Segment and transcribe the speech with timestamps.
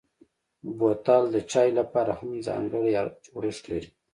[0.77, 2.91] بوتل د چايو لپاره هم ځانګړی
[3.25, 3.89] جوړښت لري.